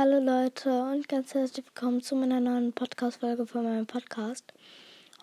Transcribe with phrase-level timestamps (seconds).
[0.00, 4.44] Hallo Leute und ganz herzlich willkommen zu meiner neuen Podcast-Folge von meinem Podcast.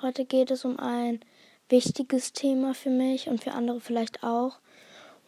[0.02, 1.22] Heute geht es um ein
[1.70, 4.60] wichtiges Thema für mich und für andere vielleicht auch.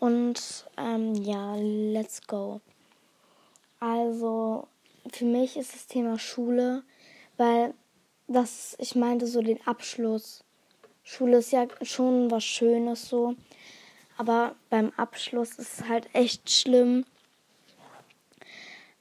[0.02, 2.60] Und ähm, ja, let's go.
[3.80, 4.68] Also,
[5.14, 6.84] für mich ist das Thema Schule,
[7.38, 7.74] weil
[8.28, 10.44] das, ich meinte so den Abschluss.
[11.04, 13.34] Schule ist ja schon was Schönes so,
[14.18, 17.06] aber beim Abschluss ist es halt echt schlimm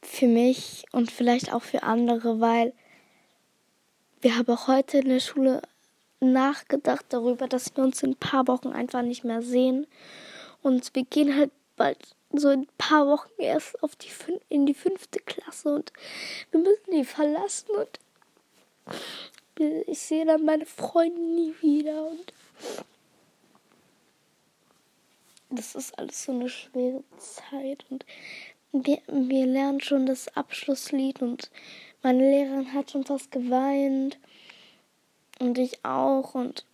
[0.06, 2.72] für mich und vielleicht auch für andere, weil
[4.20, 5.62] wir haben auch heute in der Schule
[6.20, 9.86] nachgedacht darüber, dass wir uns in ein paar Wochen einfach nicht mehr sehen.
[10.62, 11.98] Und wir gehen halt bald
[12.32, 14.10] so in ein paar Wochen erst auf die
[14.48, 15.92] in die fünfte Klasse und
[16.50, 18.00] wir müssen die verlassen und
[19.86, 22.32] ich sehe dann meine Freunde nie wieder und
[25.50, 28.04] das ist alles so eine schwere Zeit und
[28.84, 31.50] wir, wir lernen schon das Abschlusslied und
[32.02, 34.18] meine Lehrerin hat schon fast geweint.
[35.38, 36.34] Und ich auch.
[36.34, 36.64] Und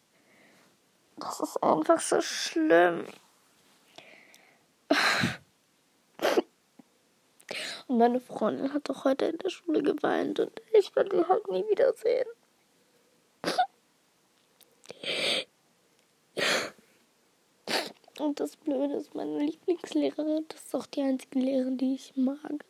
[1.16, 3.06] das ist einfach so schlimm.
[7.88, 11.46] Und meine Freundin hat doch heute in der Schule geweint und ich werde sie halt
[11.50, 12.26] nie wiedersehen.
[18.22, 22.64] Und das Blöde ist, meine Lieblingslehrerin, das ist auch die einzige Lehrerin, die ich mag.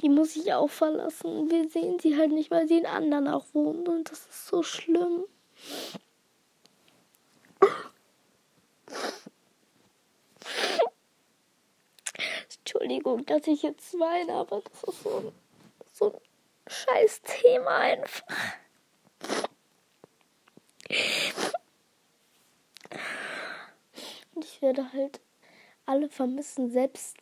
[0.00, 1.48] Die muss ich auch verlassen.
[1.48, 3.88] Wir sehen sie halt nicht, weil sie in anderen auch wohnt.
[3.88, 5.24] Und das ist so schlimm.
[12.58, 15.32] Entschuldigung, dass ich jetzt weine, aber das ist so
[15.92, 16.20] so ein
[16.66, 18.24] scheiß Thema einfach.
[24.62, 25.20] Werde halt
[25.84, 27.16] alle vermissen, selbst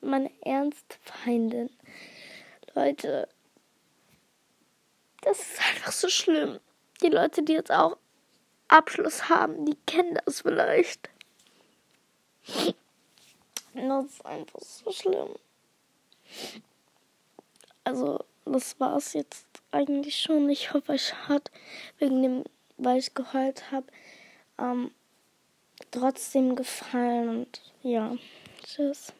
[0.00, 1.70] meine Ernstfeindin.
[2.74, 3.28] Leute,
[5.22, 6.60] das ist einfach so schlimm.
[7.02, 7.96] Die Leute, die jetzt auch
[8.68, 11.08] Abschluss haben, die kennen das vielleicht.
[13.74, 15.34] Das ist einfach so schlimm.
[17.84, 20.48] Also, das war es jetzt eigentlich schon.
[20.48, 21.50] Ich hoffe, euch hat
[21.98, 22.44] wegen dem,
[22.76, 23.86] weil ich geheult habe,
[24.58, 24.90] ähm,
[25.90, 28.16] trotzdem gefallen und ja,
[28.64, 29.12] tschüss.